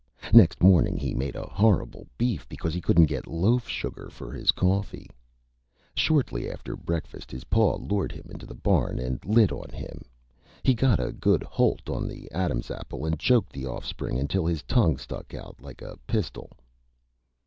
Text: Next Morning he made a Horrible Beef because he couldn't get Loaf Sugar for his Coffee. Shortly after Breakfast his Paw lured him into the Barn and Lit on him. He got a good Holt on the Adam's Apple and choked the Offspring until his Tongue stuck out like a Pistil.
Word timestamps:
Next 0.33 0.63
Morning 0.63 0.97
he 0.97 1.13
made 1.13 1.35
a 1.35 1.45
Horrible 1.45 2.07
Beef 2.17 2.49
because 2.49 2.73
he 2.73 2.81
couldn't 2.81 3.05
get 3.05 3.27
Loaf 3.27 3.67
Sugar 3.67 4.09
for 4.09 4.31
his 4.33 4.49
Coffee. 4.51 5.07
Shortly 5.95 6.49
after 6.49 6.75
Breakfast 6.75 7.29
his 7.29 7.43
Paw 7.43 7.75
lured 7.75 8.11
him 8.11 8.25
into 8.31 8.47
the 8.47 8.55
Barn 8.55 8.97
and 8.97 9.23
Lit 9.23 9.51
on 9.51 9.69
him. 9.69 10.01
He 10.63 10.73
got 10.73 10.99
a 10.99 11.11
good 11.11 11.43
Holt 11.43 11.87
on 11.87 12.07
the 12.07 12.31
Adam's 12.31 12.71
Apple 12.71 13.05
and 13.05 13.19
choked 13.19 13.53
the 13.53 13.67
Offspring 13.67 14.17
until 14.17 14.47
his 14.47 14.63
Tongue 14.63 14.97
stuck 14.97 15.35
out 15.35 15.61
like 15.61 15.83
a 15.83 15.99
Pistil. 16.07 16.49